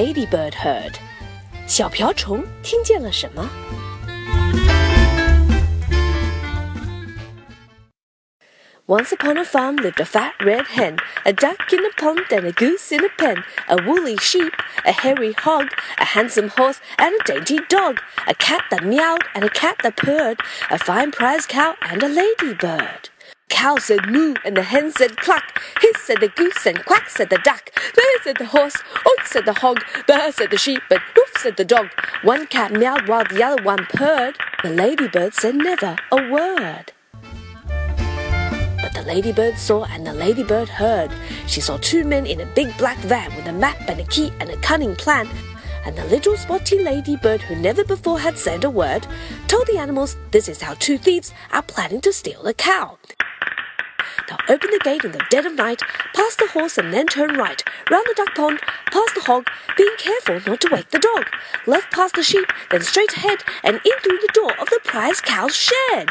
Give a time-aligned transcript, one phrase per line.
[0.00, 0.94] ladybird heard.
[1.66, 3.46] 小瓢虫听见了什么？
[8.88, 12.52] Once upon a farm lived a fat red hen, a duck in a pond, and a
[12.52, 14.52] goose in a pen, a woolly sheep,
[14.86, 15.66] a hairy hog,
[15.98, 19.96] a handsome horse, and a dainty dog, a cat that meowed, and a cat that
[19.96, 20.38] purred,
[20.70, 23.10] a fine prize cow, and a ladybird
[23.51, 25.61] cow said moo, and the hen said cluck.
[25.81, 27.69] Hiss said the goose, and quack said the duck.
[27.95, 29.79] There said the horse, oink said the hog.
[30.07, 31.89] There said the sheep, and hoof said the dog.
[32.23, 34.37] One cat meowed while the other one purred.
[34.63, 36.93] The ladybird said never a word.
[38.81, 41.11] But the ladybird saw and the ladybird heard.
[41.45, 44.31] She saw two men in a big black van with a map and a key
[44.39, 45.27] and a cunning plan.
[45.85, 49.07] And the little spotty ladybird, who never before had said a word,
[49.47, 52.97] told the animals this is how two thieves are planning to steal a cow.
[54.51, 55.81] Open the gate in the dead of night,
[56.13, 58.59] past the horse and then turn right, round the duck pond,
[58.91, 61.25] past the hog, being careful not to wake the dog,
[61.65, 65.21] left past the sheep, then straight ahead and in through the door of the prize
[65.21, 66.09] cow's shed.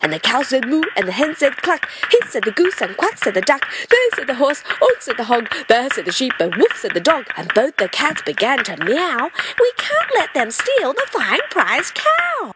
[0.00, 1.86] And the cow said moo, and the hen said cluck.
[2.10, 3.66] Hiss said the goose, and quack said the duck.
[3.90, 5.48] There said the horse, oink said the hog.
[5.68, 7.26] There said the sheep, and woof said the dog.
[7.36, 9.30] And both the cats began to meow.
[9.60, 12.55] We can't let them steal the fine prize cow.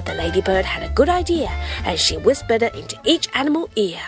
[0.00, 1.48] But the ladybird had a good idea,
[1.84, 4.00] and she whispered it into each animal ear.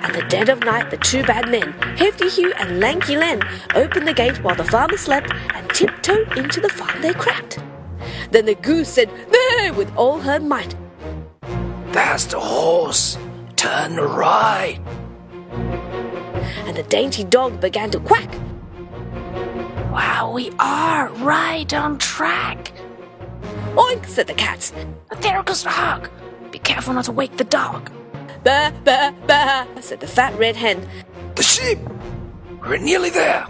[0.00, 3.42] At the dead of night, the two bad men, Hefty Hugh and Lanky Len,
[3.74, 7.58] opened the gate while the farmer slept and tiptoed into the farm they crept.
[8.30, 9.72] Then the goose said, There!
[9.72, 10.76] with all her might.
[11.90, 13.18] That's the horse.
[13.56, 14.78] Turn right.
[16.68, 18.32] And the dainty dog began to quack.
[19.92, 22.72] Wow, we are right on track.
[23.74, 24.72] Oink, said the cats.
[25.20, 26.08] There goes the hog.
[26.50, 27.90] Be careful not to wake the dog.
[28.42, 30.88] Bah, bah, bah, said the fat red hen.
[31.34, 31.78] The sheep.
[32.62, 33.46] We're nearly there.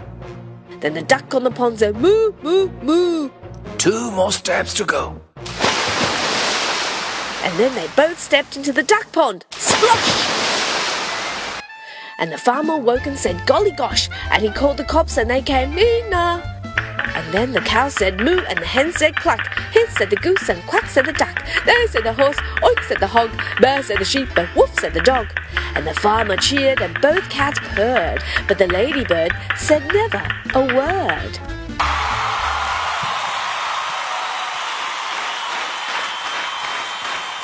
[0.81, 3.29] Then the duck on the pond said, Moo, moo, moo.
[3.77, 5.21] Two more steps to go.
[7.45, 9.45] And then they both stepped into the duck pond.
[9.51, 10.52] Splosh!
[12.18, 14.08] And the farmer woke and said, Golly gosh!
[14.30, 16.54] And he called the cops and they came, Nina!
[17.14, 19.40] And then the cow said moo and the hen said cluck.
[19.72, 21.44] Hiss said the goose and quack said the duck.
[21.64, 23.30] There said the horse, oink said the hog.
[23.60, 25.28] Bear said the sheep and woof said the dog.
[25.74, 28.22] And the farmer cheered and both cats purred.
[28.46, 30.22] But the ladybird said never
[30.54, 31.38] a word.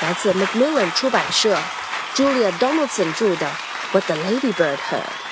[0.02, 1.56] 来自 Macmillan 出版社，
[2.14, 3.46] Julia Donaldson 着的。
[3.91, 5.28] What the ladybird heard.